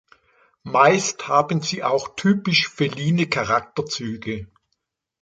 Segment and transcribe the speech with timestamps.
[0.63, 4.47] Meist haben sie auch typisch feline Charakterzüge.